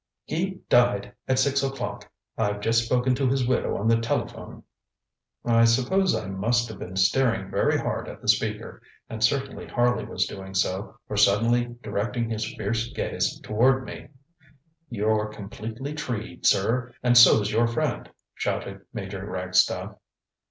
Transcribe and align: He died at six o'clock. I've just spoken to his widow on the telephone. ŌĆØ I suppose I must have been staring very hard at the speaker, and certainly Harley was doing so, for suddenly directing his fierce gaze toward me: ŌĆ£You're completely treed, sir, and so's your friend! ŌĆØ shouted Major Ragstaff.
He 0.23 0.61
died 0.67 1.13
at 1.27 1.37
six 1.37 1.61
o'clock. 1.61 2.09
I've 2.35 2.59
just 2.59 2.85
spoken 2.85 3.13
to 3.13 3.27
his 3.29 3.47
widow 3.47 3.77
on 3.77 3.87
the 3.87 3.99
telephone. 4.01 4.63
ŌĆØ 5.45 5.51
I 5.53 5.63
suppose 5.65 6.15
I 6.15 6.25
must 6.27 6.67
have 6.69 6.79
been 6.79 6.95
staring 6.95 7.51
very 7.51 7.77
hard 7.77 8.07
at 8.07 8.19
the 8.19 8.27
speaker, 8.27 8.81
and 9.11 9.23
certainly 9.23 9.67
Harley 9.67 10.03
was 10.03 10.25
doing 10.25 10.55
so, 10.55 10.95
for 11.07 11.17
suddenly 11.17 11.75
directing 11.83 12.31
his 12.31 12.51
fierce 12.55 12.87
gaze 12.95 13.39
toward 13.41 13.85
me: 13.85 14.07
ŌĆ£You're 14.91 15.31
completely 15.31 15.93
treed, 15.93 16.47
sir, 16.47 16.91
and 17.03 17.15
so's 17.15 17.51
your 17.51 17.67
friend! 17.67 18.05
ŌĆØ 18.07 18.11
shouted 18.37 18.81
Major 18.91 19.23
Ragstaff. 19.27 19.97